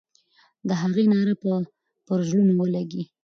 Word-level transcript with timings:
د 0.67 0.69
هغې 0.81 1.05
ناره 1.13 1.35
به 1.41 1.53
پر 2.05 2.19
زړونو 2.27 2.53
ولګي. 2.57 3.03